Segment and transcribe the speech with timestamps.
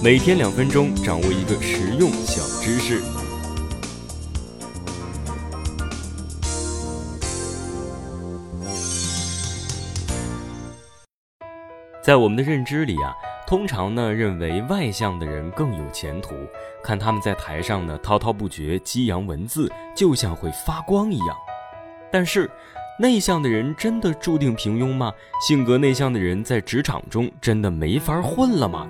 [0.00, 3.02] 每天两分钟，掌握一个实用小知识。
[12.00, 13.12] 在我们的认知里啊，
[13.44, 16.36] 通常呢认为外向的人更有前途，
[16.80, 21.36] 看他们在台上呢滔滔不绝，激扬文字，就像会发光一样。
[22.12, 22.48] 但是，
[23.00, 25.12] 内向的人真的注定平庸吗？
[25.44, 28.88] 性格内向的人在职场中真的没法混了吗？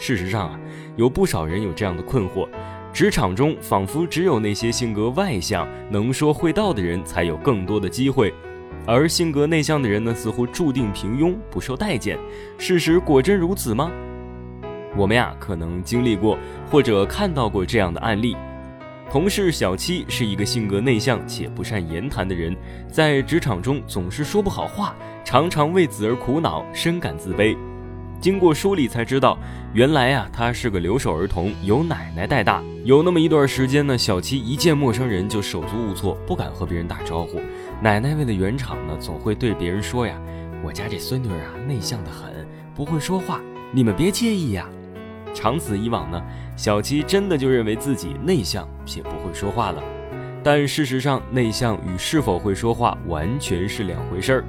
[0.00, 0.58] 事实上啊，
[0.96, 2.48] 有不少人有这样的困惑：
[2.90, 8.32] 职场中仿佛只有那些性格外向、能说会道的人才有更多的机会，
[8.86, 12.18] 而性格内向的人呢，似乎注定平庸，不受待见。
[12.56, 13.90] 事实果真如此吗？
[14.96, 16.38] 我们呀，可能经历过
[16.70, 18.34] 或者看到过这样的案例。
[19.10, 22.56] 同事小七是一个性格内向且不善言谈的人，
[22.88, 27.54] 在职场中总是说不好话，常常为此而苦恼，深感自卑。
[28.20, 29.38] 经过梳理才知道，
[29.72, 32.62] 原来啊，他是个留守儿童，由奶奶带大。
[32.84, 37.40] 有那么一段时间呢，小七一见陌生人就手足无措，不敢和别人打招呼。
[37.80, 40.20] 奶奶为了圆场呢，总会对别人说呀
[40.62, 43.40] ：“我家这孙女啊，内向的很，不会说话，
[43.72, 44.68] 你们别介意呀。”
[45.32, 46.22] 长此以往呢，
[46.56, 49.82] 小七真的就认为自己内向且不会说话了。
[50.42, 54.44] 但事实上，内向与是否会说话完全是两回事儿。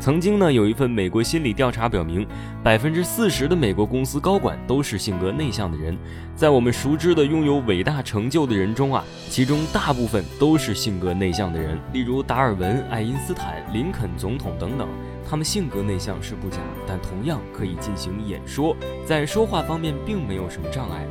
[0.00, 2.26] 曾经呢，有一份美国心理调查表明，
[2.62, 5.96] 百分之四十的美国公司高管都是性格内向的人。
[6.36, 14.86] 在我们熟知的拥有伟大成就的人中啊，其中大部分都是性格内向的人，例如达尔文、爱因斯坦、林肯总统等等。
[15.26, 21.06] 他们性格内向是不假，但同样可以进行演说，在说话方面并没有什么障碍。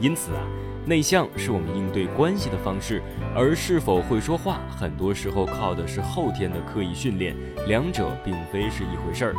[0.00, 0.42] 因此啊，
[0.86, 3.02] 内向是我们应对关系的方式，
[3.34, 7.34] 而是否会说话，很多时候靠的是后天的刻意训练，
[7.66, 9.34] 两者并非是一回事儿。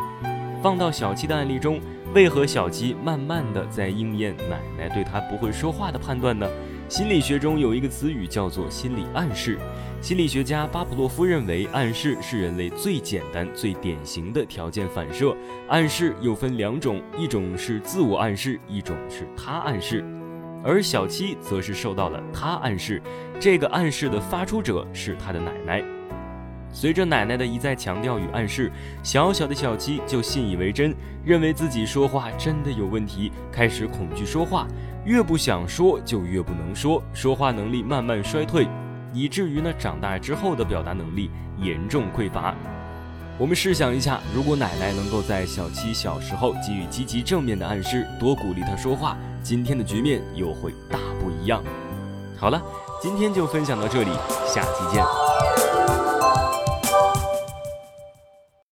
[0.63, 1.79] 放到小七的案例中，
[2.15, 6.49] 为何小七慢慢的在应验奶奶对他不会说话的判断呢？
[6.89, 9.59] 心理学中有一个词语叫做心理暗示。
[10.01, 15.35] 心理学家巴甫洛夫认为，暗示是人类最简单、最典型的条件反射。
[15.67, 20.03] 暗示又分两种，一种是自我暗示，一种是他暗示。
[20.65, 22.99] 而小七则是受到了他暗示，
[23.39, 25.83] 这个暗示的发出者是他的奶奶。
[26.71, 28.71] 随着奶奶的一再强调与暗示，
[29.03, 30.93] 小小的小七就信以为真，
[31.23, 34.67] 认为自己说话真的有问题，开始恐惧说话。
[35.05, 38.67] 越不想说，就越不能说，说话能力慢慢衰退，
[39.13, 42.55] 以至于呢，长大之后的表达能力严重匮乏。
[43.37, 49.15] 我们试想一下，如果奶奶能够在小七小时候给予积极正面的暗示，多鼓励他说话，
[49.45, 51.63] 今天的局面又会大不一样。
[52.35, 52.59] 好了，
[52.99, 54.09] 今天就分享到这里，
[54.47, 55.24] 下期见。